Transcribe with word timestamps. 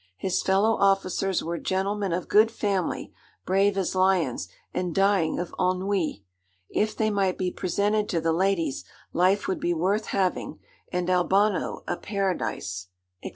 His 0.17 0.41
fellow 0.41 0.77
officers 0.77 1.43
were 1.43 1.59
gentlemen 1.59 2.11
of 2.11 2.27
good 2.27 2.49
family, 2.49 3.13
brave 3.45 3.77
as 3.77 3.93
lions, 3.93 4.47
and 4.73 4.95
dying 4.95 5.37
of 5.37 5.53
ennui; 5.59 6.23
if 6.69 6.97
they 6.97 7.11
might 7.11 7.37
be 7.37 7.51
presented 7.51 8.09
to 8.09 8.19
the 8.19 8.33
ladies, 8.33 8.83
life 9.13 9.47
would 9.47 9.59
be 9.59 9.75
worth 9.75 10.07
having, 10.07 10.57
and 10.91 11.07
Albano 11.07 11.83
a 11.87 11.97
paradise, 11.97 12.87
&c. 13.23 13.29